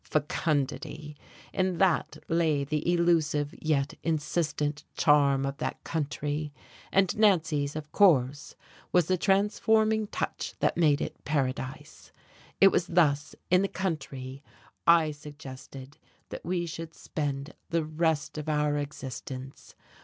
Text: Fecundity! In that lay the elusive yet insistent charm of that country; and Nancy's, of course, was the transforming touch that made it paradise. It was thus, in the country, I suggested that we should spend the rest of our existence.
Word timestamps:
Fecundity! 0.03 1.15
In 1.53 1.77
that 1.77 2.17
lay 2.27 2.63
the 2.63 2.91
elusive 2.91 3.53
yet 3.61 3.93
insistent 4.01 4.83
charm 4.97 5.45
of 5.45 5.57
that 5.57 5.83
country; 5.83 6.51
and 6.91 7.15
Nancy's, 7.15 7.75
of 7.75 7.91
course, 7.91 8.55
was 8.91 9.05
the 9.05 9.15
transforming 9.15 10.07
touch 10.07 10.55
that 10.59 10.75
made 10.75 11.01
it 11.01 11.23
paradise. 11.23 12.11
It 12.59 12.69
was 12.69 12.87
thus, 12.87 13.35
in 13.51 13.61
the 13.61 13.67
country, 13.67 14.41
I 14.87 15.11
suggested 15.11 15.99
that 16.29 16.43
we 16.43 16.65
should 16.65 16.95
spend 16.95 17.53
the 17.69 17.83
rest 17.85 18.39
of 18.39 18.49
our 18.49 18.79
existence. 18.79 19.75